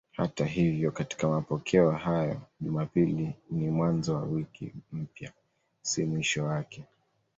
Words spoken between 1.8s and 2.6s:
hayo